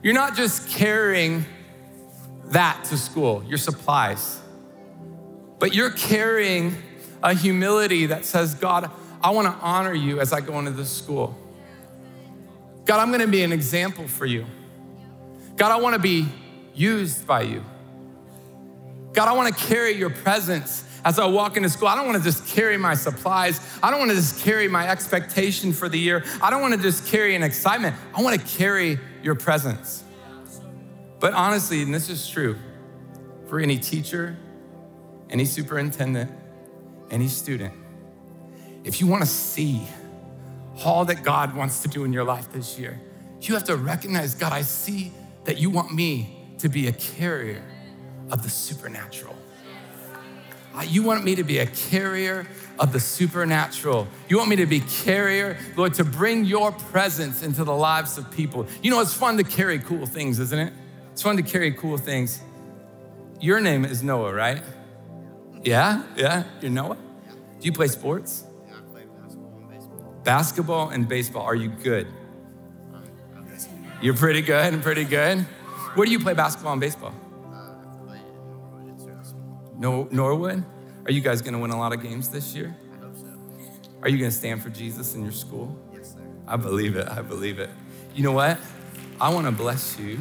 You're 0.02 0.14
not 0.14 0.34
just 0.34 0.70
carrying 0.70 1.44
that 2.46 2.84
to 2.84 2.96
school, 2.96 3.44
your 3.46 3.58
supplies, 3.58 4.40
but 5.58 5.74
you're 5.74 5.90
carrying 5.90 6.74
a 7.22 7.34
humility 7.34 8.06
that 8.06 8.24
says, 8.24 8.54
God, 8.54 8.90
I 9.22 9.28
wanna 9.28 9.58
honor 9.60 9.92
you 9.92 10.20
as 10.20 10.32
I 10.32 10.40
go 10.40 10.58
into 10.58 10.70
this 10.70 10.90
school. 10.90 11.36
God, 12.86 12.98
I'm 12.98 13.10
gonna 13.10 13.26
be 13.26 13.42
an 13.42 13.52
example 13.52 14.08
for 14.08 14.24
you. 14.24 14.46
God, 15.56 15.70
I 15.70 15.76
wanna 15.76 15.98
be 15.98 16.26
used 16.72 17.26
by 17.26 17.42
you. 17.42 17.62
God, 19.16 19.28
I 19.28 19.32
want 19.32 19.56
to 19.56 19.64
carry 19.64 19.92
your 19.92 20.10
presence 20.10 20.84
as 21.02 21.18
I 21.18 21.24
walk 21.24 21.56
into 21.56 21.70
school. 21.70 21.88
I 21.88 21.96
don't 21.96 22.04
want 22.04 22.18
to 22.18 22.22
just 22.22 22.46
carry 22.48 22.76
my 22.76 22.92
supplies. 22.92 23.58
I 23.82 23.90
don't 23.90 23.98
want 23.98 24.10
to 24.10 24.16
just 24.16 24.44
carry 24.44 24.68
my 24.68 24.86
expectation 24.86 25.72
for 25.72 25.88
the 25.88 25.98
year. 25.98 26.22
I 26.42 26.50
don't 26.50 26.60
want 26.60 26.74
to 26.74 26.82
just 26.82 27.06
carry 27.06 27.34
an 27.34 27.42
excitement. 27.42 27.96
I 28.14 28.20
want 28.20 28.38
to 28.38 28.46
carry 28.58 29.00
your 29.22 29.34
presence. 29.34 30.04
But 31.18 31.32
honestly, 31.32 31.80
and 31.80 31.94
this 31.94 32.10
is 32.10 32.28
true 32.28 32.58
for 33.48 33.58
any 33.58 33.78
teacher, 33.78 34.36
any 35.30 35.46
superintendent, 35.46 36.30
any 37.10 37.28
student, 37.28 37.72
if 38.84 39.00
you 39.00 39.06
want 39.06 39.22
to 39.22 39.28
see 39.28 39.88
all 40.84 41.06
that 41.06 41.22
God 41.22 41.56
wants 41.56 41.80
to 41.80 41.88
do 41.88 42.04
in 42.04 42.12
your 42.12 42.24
life 42.24 42.52
this 42.52 42.78
year, 42.78 43.00
you 43.40 43.54
have 43.54 43.64
to 43.64 43.76
recognize 43.76 44.34
God, 44.34 44.52
I 44.52 44.60
see 44.60 45.10
that 45.44 45.56
you 45.56 45.70
want 45.70 45.94
me 45.94 46.36
to 46.58 46.68
be 46.68 46.88
a 46.88 46.92
carrier 46.92 47.62
of 48.30 48.42
the 48.42 48.50
supernatural. 48.50 49.36
Uh, 50.74 50.82
you 50.82 51.02
want 51.02 51.24
me 51.24 51.34
to 51.34 51.44
be 51.44 51.58
a 51.58 51.66
carrier 51.66 52.46
of 52.78 52.92
the 52.92 53.00
supernatural. 53.00 54.06
You 54.28 54.36
want 54.36 54.50
me 54.50 54.56
to 54.56 54.66
be 54.66 54.80
carrier, 54.80 55.56
Lord, 55.74 55.94
to 55.94 56.04
bring 56.04 56.44
your 56.44 56.72
presence 56.72 57.42
into 57.42 57.64
the 57.64 57.74
lives 57.74 58.18
of 58.18 58.30
people. 58.30 58.66
You 58.82 58.90
know, 58.90 59.00
it's 59.00 59.14
fun 59.14 59.38
to 59.38 59.44
carry 59.44 59.78
cool 59.78 60.04
things, 60.04 60.38
isn't 60.38 60.58
it? 60.58 60.72
It's 61.12 61.22
fun 61.22 61.36
to 61.38 61.42
carry 61.42 61.72
cool 61.72 61.96
things. 61.96 62.42
Your 63.40 63.60
name 63.60 63.86
is 63.86 64.02
Noah, 64.02 64.34
right? 64.34 64.62
Yeah, 65.62 66.02
yeah, 66.14 66.44
you're 66.60 66.70
Noah. 66.70 66.96
Do 67.58 67.64
you 67.64 67.72
play 67.72 67.88
sports? 67.88 68.44
Yeah, 68.66 68.76
I 68.76 68.80
play 68.92 69.04
basketball 69.18 69.58
and 69.58 69.68
baseball. 69.70 70.14
Basketball 70.24 70.88
and 70.90 71.08
baseball. 71.08 71.42
Are 71.42 71.54
you 71.54 71.70
good? 71.70 72.06
You're 74.02 74.14
pretty 74.14 74.42
good 74.42 74.74
and 74.74 74.82
pretty 74.82 75.04
good. 75.04 75.38
Where 75.94 76.04
do 76.04 76.12
you 76.12 76.20
play 76.20 76.34
basketball 76.34 76.72
and 76.72 76.80
baseball? 76.80 77.14
No, 79.78 80.08
Norwood? 80.10 80.64
Are 81.04 81.12
you 81.12 81.20
guys 81.20 81.42
gonna 81.42 81.58
win 81.58 81.70
a 81.70 81.78
lot 81.78 81.92
of 81.92 82.02
games 82.02 82.28
this 82.28 82.54
year? 82.54 82.76
I 82.94 83.04
hope 83.04 83.16
so. 83.16 83.26
Are 84.02 84.08
you 84.08 84.18
gonna 84.18 84.30
stand 84.30 84.62
for 84.62 84.70
Jesus 84.70 85.14
in 85.14 85.22
your 85.22 85.32
school? 85.32 85.76
Yes, 85.92 86.14
sir. 86.14 86.20
I 86.48 86.56
believe 86.56 86.96
it. 86.96 87.08
I 87.08 87.22
believe 87.22 87.58
it. 87.58 87.70
You 88.14 88.22
know 88.24 88.32
what? 88.32 88.58
I 89.20 89.32
wanna 89.32 89.52
bless 89.52 89.98
you. 89.98 90.18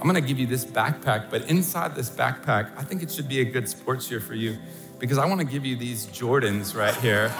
I'm 0.00 0.06
gonna 0.06 0.20
give 0.20 0.38
you 0.38 0.46
this 0.46 0.64
backpack, 0.64 1.30
but 1.30 1.48
inside 1.50 1.94
this 1.94 2.08
backpack, 2.10 2.70
I 2.76 2.82
think 2.82 3.02
it 3.02 3.10
should 3.10 3.28
be 3.28 3.40
a 3.40 3.44
good 3.44 3.68
sports 3.68 4.10
year 4.10 4.20
for 4.20 4.34
you. 4.34 4.56
because 4.98 5.16
I 5.16 5.26
want 5.26 5.40
to 5.40 5.46
give 5.46 5.64
you 5.64 5.76
these 5.76 6.06
Jordans 6.08 6.74
right 6.76 6.94
here. 6.96 7.30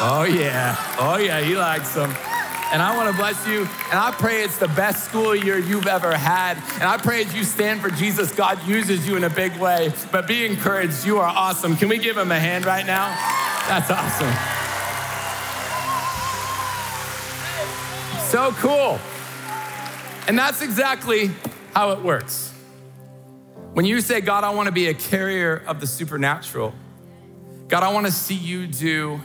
Oh, 0.00 0.22
yeah. 0.22 0.76
Oh, 1.00 1.16
yeah, 1.16 1.40
he 1.40 1.56
likes 1.56 1.92
them. 1.96 2.14
And 2.72 2.80
I 2.80 2.96
want 2.96 3.10
to 3.10 3.16
bless 3.16 3.46
you. 3.46 3.60
And 3.90 3.98
I 3.98 4.10
pray 4.12 4.42
it's 4.42 4.56
the 4.58 4.68
best 4.68 5.04
school 5.04 5.36
year 5.36 5.58
you've 5.58 5.86
ever 5.86 6.16
had. 6.16 6.56
And 6.74 6.84
I 6.84 6.96
pray 6.96 7.22
as 7.22 7.34
you 7.34 7.44
stand 7.44 7.82
for 7.82 7.90
Jesus, 7.90 8.32
God 8.34 8.66
uses 8.66 9.06
you 9.06 9.16
in 9.16 9.24
a 9.24 9.30
big 9.30 9.54
way. 9.58 9.92
But 10.10 10.26
be 10.26 10.46
encouraged. 10.46 11.04
You 11.04 11.18
are 11.18 11.28
awesome. 11.28 11.76
Can 11.76 11.88
we 11.88 11.98
give 11.98 12.16
him 12.16 12.32
a 12.32 12.40
hand 12.40 12.64
right 12.64 12.86
now? 12.86 13.08
That's 13.68 13.90
awesome. 13.90 14.32
So 18.30 18.52
cool. 18.52 18.98
And 20.26 20.38
that's 20.38 20.62
exactly 20.62 21.30
how 21.74 21.90
it 21.90 22.00
works. 22.00 22.54
When 23.74 23.84
you 23.84 24.00
say, 24.00 24.22
God, 24.22 24.44
I 24.44 24.50
want 24.50 24.66
to 24.66 24.72
be 24.72 24.88
a 24.88 24.94
carrier 24.94 25.62
of 25.66 25.80
the 25.80 25.86
supernatural, 25.86 26.74
God, 27.68 27.82
I 27.82 27.92
want 27.92 28.06
to 28.06 28.12
see 28.12 28.34
you 28.34 28.66
do 28.66 29.20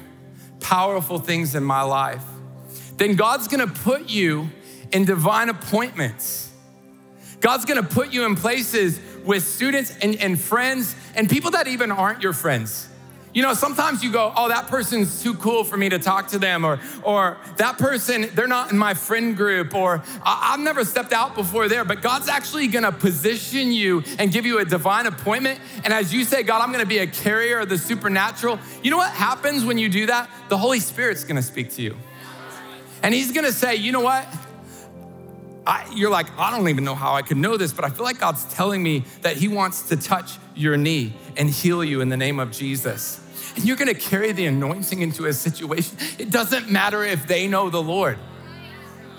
powerful 0.59 1.19
things 1.19 1.55
in 1.55 1.63
my 1.63 1.83
life, 1.83 2.23
then 2.97 3.15
God's 3.15 3.47
gonna 3.47 3.67
put 3.67 4.09
you 4.09 4.49
in 4.91 5.05
divine 5.05 5.49
appointments. 5.49 6.51
God's 7.39 7.65
gonna 7.65 7.83
put 7.83 8.11
you 8.11 8.25
in 8.25 8.35
places 8.35 8.99
with 9.23 9.43
students 9.43 9.95
and, 10.01 10.15
and 10.17 10.39
friends 10.39 10.95
and 11.15 11.29
people 11.29 11.51
that 11.51 11.67
even 11.67 11.91
aren't 11.91 12.21
your 12.21 12.33
friends. 12.33 12.89
You 13.33 13.43
know, 13.43 13.53
sometimes 13.53 14.03
you 14.03 14.11
go, 14.11 14.33
oh, 14.35 14.47
that 14.47 14.65
person's 14.65 15.21
too 15.21 15.35
cool 15.35 15.63
for 15.63 15.77
me 15.77 15.89
to 15.89 15.99
talk 15.99 16.29
to 16.29 16.39
them, 16.39 16.65
or, 16.65 16.79
or 17.03 17.37
that 17.57 17.77
person, 17.77 18.29
they're 18.33 18.47
not 18.47 18.71
in 18.71 18.79
my 18.79 18.95
friend 18.95 19.37
group, 19.37 19.75
or 19.75 20.01
I've 20.23 20.59
never 20.59 20.83
stepped 20.83 21.13
out 21.13 21.35
before 21.35 21.67
there. 21.67 21.85
But 21.85 22.01
God's 22.01 22.29
actually 22.29 22.67
gonna 22.67 22.91
position 22.91 23.71
you 23.71 24.03
and 24.17 24.31
give 24.31 24.47
you 24.47 24.57
a 24.57 24.65
divine 24.65 25.05
appointment. 25.05 25.59
And 25.83 25.93
as 25.93 26.11
you 26.11 26.23
say, 26.23 26.41
God, 26.41 26.63
I'm 26.63 26.71
gonna 26.71 26.87
be 26.87 26.97
a 26.97 27.05
carrier 27.05 27.59
of 27.59 27.69
the 27.69 27.77
supernatural, 27.77 28.57
you 28.81 28.89
know 28.89 28.97
what 28.97 29.11
happens 29.11 29.63
when 29.63 29.77
you 29.77 29.87
do 29.87 30.07
that? 30.07 30.31
The 30.49 30.57
Holy 30.57 30.79
Spirit's 30.79 31.23
gonna 31.23 31.43
speak 31.43 31.71
to 31.73 31.83
you. 31.83 31.95
And 33.03 33.13
He's 33.13 33.31
gonna 33.31 33.51
say, 33.51 33.75
you 33.75 33.91
know 33.91 34.01
what? 34.01 34.27
I, 35.65 35.85
you're 35.93 36.09
like, 36.09 36.27
I 36.37 36.55
don't 36.55 36.69
even 36.69 36.85
know 36.85 36.95
how 36.95 37.13
I 37.13 37.21
could 37.21 37.37
know 37.37 37.57
this, 37.57 37.73
but 37.73 37.83
I 37.83 37.89
feel 37.89 38.05
like 38.05 38.19
God's 38.19 38.45
telling 38.53 38.81
me 38.81 39.03
that 39.21 39.35
He 39.35 39.47
wants 39.47 39.89
to 39.89 39.97
touch 39.97 40.37
your 40.55 40.77
knee 40.77 41.13
and 41.35 41.49
heal 41.49 41.83
you 41.83 42.01
in 42.01 42.09
the 42.09 42.17
name 42.17 42.39
of 42.39 42.51
Jesus 42.51 43.21
and 43.57 43.65
you're 43.65 43.75
gonna 43.75 43.95
carry 43.95 44.31
the 44.31 44.45
anointing 44.45 45.01
into 45.01 45.25
a 45.25 45.33
situation. 45.33 45.97
It 46.19 46.29
doesn't 46.29 46.69
matter 46.69 47.03
if 47.03 47.27
they 47.27 47.47
know 47.47 47.69
the 47.71 47.81
Lord. 47.81 48.19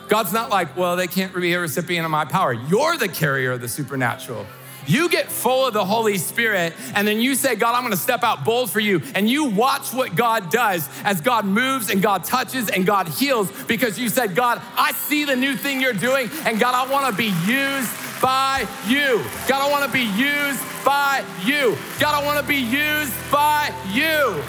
God's 0.09 0.33
not 0.33 0.49
like, 0.49 0.77
well, 0.77 0.97
they 0.97 1.09
can't 1.09 1.35
be 1.35 1.53
a 1.53 1.61
recipient 1.61 2.05
of 2.05 2.11
my 2.11 2.25
power. 2.25 2.53
You're 2.53 2.97
the 2.97 3.09
carrier 3.09 3.53
of 3.53 3.61
the 3.61 3.69
supernatural. 3.69 4.47
You 4.89 5.11
get 5.11 5.31
full 5.31 5.67
of 5.67 5.75
the 5.75 5.85
Holy 5.85 6.17
Spirit, 6.17 6.73
and 6.95 7.07
then 7.07 7.21
you 7.21 7.35
say, 7.35 7.55
God, 7.57 7.75
I'm 7.75 7.83
gonna 7.83 7.95
step 7.95 8.25
out 8.25 8.43
bold 8.43 8.71
for 8.71 8.81
you. 8.81 9.03
And 9.15 9.29
you 9.29 9.45
watch 9.45 9.93
what 9.93 10.17
God 10.17 10.51
does 10.51 10.89
as 11.05 11.21
God 11.21 11.45
moves 11.45 11.91
and 11.91 12.01
God 12.01 12.25
touches 12.25 12.71
and 12.71 12.87
God 12.87 13.07
heals 13.07 13.53
because 13.65 13.99
you 13.99 14.09
said, 14.09 14.35
God, 14.35 14.63
I 14.77 14.93
see 14.93 15.25
the 15.25 15.37
new 15.37 15.57
thing 15.57 15.83
you're 15.83 15.93
doing, 15.93 16.31
and 16.47 16.59
God, 16.59 16.75
I 16.75 16.91
wanna 16.91 17.15
be 17.15 17.33
used 17.47 17.93
by 18.23 18.67
you. 18.87 19.23
God, 19.47 19.61
I 19.61 19.71
wanna 19.71 19.93
be 19.93 20.05
used 20.17 20.63
by 20.87 21.23
you. 21.45 21.77
God, 22.01 22.21
I 22.21 22.25
wanna 22.25 22.43
be 22.43 22.57
used 22.57 23.13
by 23.31 23.71
you. 23.93 24.43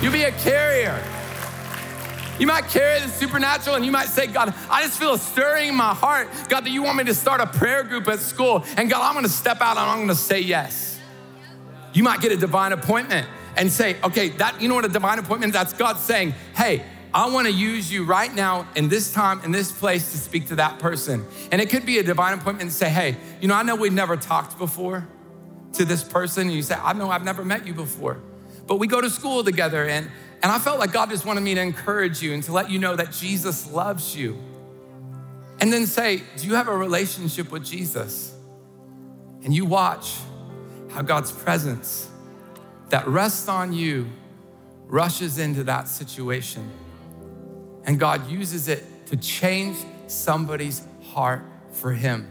You 0.00 0.12
be 0.12 0.22
a 0.22 0.32
carrier. 0.32 1.02
You 2.40 2.46
might 2.46 2.68
carry 2.68 2.98
the 3.00 3.08
supernatural 3.08 3.76
and 3.76 3.84
you 3.84 3.92
might 3.92 4.08
say, 4.08 4.26
God, 4.26 4.54
I 4.70 4.82
just 4.82 4.98
feel 4.98 5.12
a 5.12 5.18
stirring 5.18 5.68
in 5.68 5.76
my 5.76 5.92
heart. 5.92 6.30
God, 6.48 6.64
that 6.64 6.70
you 6.70 6.82
want 6.82 6.96
me 6.96 7.04
to 7.04 7.14
start 7.14 7.42
a 7.42 7.46
prayer 7.46 7.84
group 7.84 8.08
at 8.08 8.18
school. 8.18 8.64
And 8.78 8.88
God, 8.88 9.02
I'm 9.02 9.14
gonna 9.14 9.28
step 9.28 9.60
out 9.60 9.76
and 9.76 9.90
I'm 9.90 10.00
gonna 10.00 10.14
say 10.14 10.40
yes. 10.40 10.98
You 11.92 12.02
might 12.02 12.22
get 12.22 12.32
a 12.32 12.38
divine 12.38 12.72
appointment 12.72 13.28
and 13.56 13.70
say, 13.70 14.00
okay, 14.02 14.30
that, 14.30 14.62
you 14.62 14.68
know 14.68 14.74
what 14.74 14.86
a 14.86 14.88
divine 14.88 15.18
appointment, 15.18 15.52
that's 15.52 15.74
God 15.74 15.98
saying, 15.98 16.32
hey, 16.56 16.82
I 17.12 17.28
want 17.28 17.46
to 17.46 17.52
use 17.52 17.92
you 17.92 18.04
right 18.04 18.32
now 18.32 18.66
in 18.74 18.88
this 18.88 19.12
time, 19.12 19.42
in 19.44 19.50
this 19.50 19.70
place 19.70 20.12
to 20.12 20.16
speak 20.16 20.46
to 20.46 20.56
that 20.56 20.78
person. 20.78 21.26
And 21.52 21.60
it 21.60 21.68
could 21.68 21.84
be 21.84 21.98
a 21.98 22.02
divine 22.02 22.32
appointment 22.32 22.62
and 22.62 22.72
say, 22.72 22.88
hey, 22.88 23.18
you 23.42 23.48
know, 23.48 23.54
I 23.54 23.64
know 23.64 23.76
we've 23.76 23.92
never 23.92 24.16
talked 24.16 24.56
before 24.56 25.06
to 25.74 25.84
this 25.84 26.02
person. 26.02 26.44
And 26.46 26.52
you 26.52 26.62
say, 26.62 26.76
I 26.76 26.94
know 26.94 27.10
I've 27.10 27.24
never 27.24 27.44
met 27.44 27.66
you 27.66 27.74
before, 27.74 28.18
but 28.66 28.76
we 28.76 28.86
go 28.86 29.02
to 29.02 29.10
school 29.10 29.44
together. 29.44 29.84
And, 29.84 30.10
and 30.42 30.50
I 30.50 30.58
felt 30.58 30.78
like 30.78 30.92
God 30.92 31.10
just 31.10 31.26
wanted 31.26 31.42
me 31.42 31.54
to 31.54 31.60
encourage 31.60 32.22
you 32.22 32.32
and 32.32 32.42
to 32.44 32.52
let 32.52 32.70
you 32.70 32.78
know 32.78 32.96
that 32.96 33.12
Jesus 33.12 33.70
loves 33.70 34.16
you. 34.16 34.38
And 35.60 35.70
then 35.70 35.86
say, 35.86 36.22
do 36.38 36.46
you 36.46 36.54
have 36.54 36.68
a 36.68 36.76
relationship 36.76 37.52
with 37.52 37.64
Jesus? 37.64 38.34
And 39.44 39.54
you 39.54 39.66
watch 39.66 40.14
how 40.90 41.02
God's 41.02 41.30
presence 41.30 42.08
that 42.88 43.06
rests 43.06 43.48
on 43.48 43.72
you 43.72 44.08
rushes 44.86 45.38
into 45.38 45.62
that 45.64 45.86
situation 45.88 46.68
and 47.84 47.98
God 47.98 48.30
uses 48.30 48.68
it 48.68 48.84
to 49.06 49.16
change 49.16 49.76
somebody's 50.06 50.82
heart 51.02 51.42
for 51.72 51.92
Him. 51.92 52.30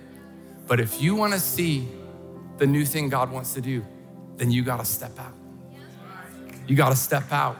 But 0.68 0.80
if 0.80 1.02
you 1.02 1.16
want 1.16 1.34
to 1.34 1.40
see 1.40 1.88
the 2.58 2.68
new 2.68 2.86
thing 2.86 3.10
God 3.10 3.32
wants 3.32 3.54
to 3.54 3.62
do, 3.62 3.86
then 4.38 4.52
you 4.52 4.64
got 4.64 4.80
to 4.80 4.86
step 4.86 5.18
out. 5.20 5.34
You 6.68 6.76
got 6.76 6.90
to 6.90 6.96
step 6.96 7.32
out. 7.32 7.58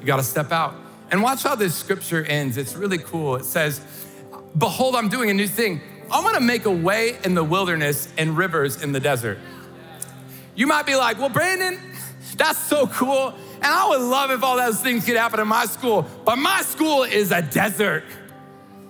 You 0.00 0.06
got 0.06 0.16
to 0.16 0.22
step 0.22 0.52
out. 0.52 0.74
And 1.10 1.22
watch 1.22 1.42
how 1.42 1.54
this 1.54 1.74
scripture 1.74 2.24
ends. 2.24 2.56
It's 2.56 2.74
really 2.74 2.98
cool. 2.98 3.36
It 3.36 3.44
says, 3.44 3.80
Behold, 4.58 4.96
I'm 4.96 5.08
doing 5.08 5.30
a 5.30 5.34
new 5.34 5.46
thing. 5.46 5.80
I'm 6.10 6.24
gonna 6.24 6.40
make 6.40 6.66
a 6.66 6.70
way 6.70 7.18
in 7.24 7.34
the 7.34 7.44
wilderness 7.44 8.08
and 8.16 8.36
rivers 8.36 8.82
in 8.82 8.92
the 8.92 9.00
desert. 9.00 9.38
You 10.54 10.66
might 10.66 10.86
be 10.86 10.96
like, 10.96 11.18
Well, 11.18 11.28
Brandon, 11.28 11.78
that's 12.36 12.58
so 12.58 12.86
cool. 12.86 13.34
And 13.56 13.64
I 13.64 13.88
would 13.88 14.00
love 14.00 14.30
if 14.30 14.42
all 14.42 14.56
those 14.56 14.80
things 14.80 15.04
could 15.04 15.16
happen 15.16 15.40
in 15.40 15.48
my 15.48 15.66
school, 15.66 16.06
but 16.24 16.36
my 16.36 16.62
school 16.62 17.04
is 17.04 17.32
a 17.32 17.42
desert. 17.42 18.04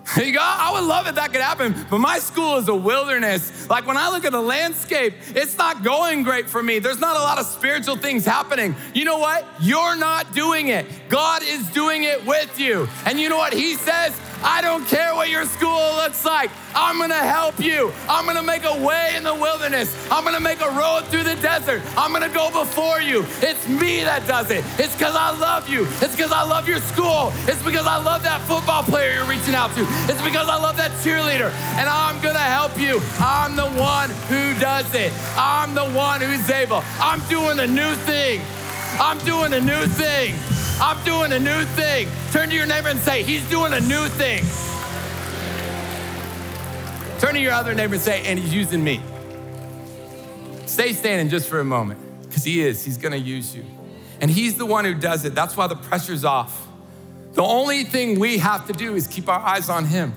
You 0.16 0.32
go, 0.32 0.40
I 0.40 0.72
would 0.72 0.86
love 0.86 1.06
if 1.06 1.16
that 1.16 1.32
could 1.32 1.40
happen, 1.40 1.75
but 1.90 1.98
my 1.98 2.18
school 2.18 2.56
is 2.56 2.68
a 2.68 2.75
wilderness. 2.75 3.68
Like 3.68 3.86
when 3.86 3.96
I 3.96 4.10
look 4.10 4.25
at 4.25 4.32
the 4.32 4.40
landscape, 4.40 5.14
it's 5.34 5.58
not 5.58 5.82
going 5.82 6.22
great 6.22 6.48
for 6.48 6.62
me. 6.62 6.78
There's 6.78 7.00
not 7.00 7.16
a 7.16 7.20
lot 7.20 7.38
of 7.38 7.46
spiritual 7.46 7.96
things 7.96 8.25
happening. 8.25 8.75
You 8.94 9.04
know 9.04 9.18
what? 9.18 9.46
You're 9.60 9.96
not 9.96 10.32
doing 10.32 10.68
it. 10.68 10.86
God 11.08 11.42
is 11.42 11.68
doing 11.70 12.04
it 12.04 12.25
with 12.25 12.58
you. 12.58 12.88
And 13.04 13.20
you 13.20 13.28
know 13.28 13.36
what 13.36 13.52
He 13.52 13.75
says? 13.75 14.14
I 14.42 14.60
don't 14.60 14.86
care 14.86 15.14
what 15.14 15.28
your 15.28 15.44
school 15.46 15.94
looks 15.96 16.24
like. 16.24 16.50
I'm 16.74 16.98
gonna 16.98 17.14
help 17.14 17.58
you. 17.58 17.92
I'm 18.08 18.26
gonna 18.26 18.42
make 18.42 18.64
a 18.64 18.84
way 18.84 19.14
in 19.16 19.22
the 19.22 19.34
wilderness. 19.34 19.94
I'm 20.10 20.24
gonna 20.24 20.40
make 20.40 20.60
a 20.60 20.70
road 20.70 21.04
through 21.06 21.24
the 21.24 21.36
desert. 21.36 21.82
I'm 21.96 22.12
gonna 22.12 22.28
go 22.28 22.50
before 22.50 23.00
you. 23.00 23.24
It's 23.40 23.66
me 23.68 24.04
that 24.04 24.26
does 24.26 24.50
it. 24.50 24.64
It's 24.78 24.94
because 24.94 25.16
I 25.16 25.36
love 25.38 25.68
you. 25.68 25.86
It's 26.00 26.14
because 26.14 26.32
I 26.32 26.42
love 26.42 26.68
your 26.68 26.80
school. 26.80 27.32
It's 27.46 27.62
because 27.62 27.86
I 27.86 27.96
love 28.02 28.22
that 28.24 28.40
football 28.42 28.82
player 28.82 29.14
you're 29.14 29.24
reaching 29.24 29.54
out 29.54 29.74
to. 29.74 29.86
It's 30.10 30.22
because 30.22 30.48
I 30.48 30.56
love 30.56 30.76
that 30.76 30.92
cheerleader. 31.02 31.50
And 31.78 31.88
I'm 31.88 32.20
gonna 32.20 32.38
help 32.38 32.78
you. 32.78 33.00
I'm 33.18 33.56
the 33.56 33.70
one 33.80 34.10
who 34.28 34.58
does 34.60 34.92
it. 34.94 35.12
I'm 35.36 35.74
the 35.74 35.86
one 35.96 36.20
who's 36.20 36.48
able. 36.50 36.82
I'm 37.00 37.20
doing 37.28 37.58
a 37.60 37.66
new 37.66 37.94
thing. 38.06 38.40
I'm 38.98 39.18
doing 39.18 39.52
a 39.52 39.60
new 39.60 39.86
thing. 39.86 40.34
I'm 40.78 41.02
doing 41.04 41.33
a 41.33 41.38
new 41.38 41.64
thing. 41.64 42.06
Turn 42.33 42.50
to 42.50 42.54
your 42.54 42.66
neighbor 42.66 42.88
and 42.88 43.00
say, 43.00 43.23
He's 43.23 43.49
doing 43.49 43.73
a 43.73 43.80
new 43.80 44.09
thing. 44.09 44.45
Turn 47.18 47.33
to 47.33 47.40
your 47.40 47.52
other 47.52 47.75
neighbor 47.75 47.95
and 47.95 48.02
say, 48.02 48.23
And 48.26 48.38
He's 48.38 48.52
using 48.52 48.85
me. 48.85 49.00
Stay 50.66 50.92
standing 50.92 51.30
just 51.30 51.49
for 51.49 51.61
a 51.61 51.64
moment, 51.64 51.99
because 52.23 52.45
He 52.45 52.61
is. 52.62 52.85
He's 52.85 52.99
gonna 52.99 53.16
use 53.16 53.56
you. 53.56 53.64
And 54.21 54.30
He's 54.30 54.59
the 54.59 54.66
one 54.66 54.85
who 54.85 54.92
does 54.92 55.25
it. 55.25 55.35
That's 55.35 55.56
why 55.56 55.66
the 55.66 55.76
pressure's 55.76 56.25
off. 56.25 56.68
The 57.33 57.42
only 57.42 57.85
thing 57.85 58.18
we 58.21 58.37
have 58.37 58.66
to 58.66 58.75
do 58.75 58.95
is 58.97 59.06
keep 59.06 59.30
our 59.30 59.40
eyes 59.40 59.71
on 59.71 59.87
Him. 59.87 60.14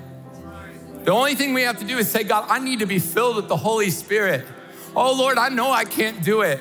The 1.03 1.11
only 1.13 1.35
thing 1.35 1.53
we 1.53 1.61
have 1.61 1.79
to 1.79 1.85
do 1.85 1.97
is 1.97 2.09
say, 2.09 2.23
God, 2.23 2.45
I 2.49 2.59
need 2.59 2.79
to 2.79 2.85
be 2.85 2.99
filled 2.99 3.37
with 3.37 3.47
the 3.47 3.55
Holy 3.55 3.91
Spirit. 3.91 4.45
Oh 4.93 5.13
Lord, 5.13 5.37
I 5.37 5.47
know 5.47 5.71
I 5.71 5.85
can't 5.85 6.21
do 6.21 6.41
it. 6.41 6.59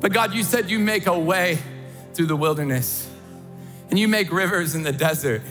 But 0.00 0.12
God, 0.12 0.34
you 0.34 0.42
said 0.42 0.68
you 0.68 0.80
make 0.80 1.06
a 1.06 1.16
way 1.16 1.58
through 2.14 2.26
the 2.26 2.36
wilderness 2.36 3.09
and 3.90 3.98
you 3.98 4.08
make 4.08 4.32
rivers 4.32 4.74
in 4.74 4.82
the 4.82 4.92
desert. 4.92 5.42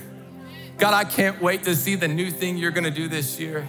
God, 0.78 0.94
I 0.94 1.04
can't 1.04 1.42
wait 1.42 1.64
to 1.64 1.76
see 1.76 1.96
the 1.96 2.08
new 2.08 2.32
thing 2.32 2.58
you're 2.58 2.72
gonna 2.72 2.90
do 2.90 3.08
this 3.08 3.40
year. 3.40 3.68